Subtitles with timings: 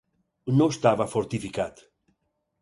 [0.61, 1.85] No estava fortificat.